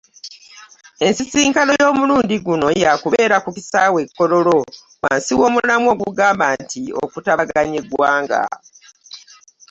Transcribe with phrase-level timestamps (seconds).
[1.05, 4.57] Ensisinkano y’omulundi guno yaakubeera ku kisaawe e Kololo
[5.03, 8.41] wansi w’omulamwa ogugamba nti, "Okutabaganya eggwanga.”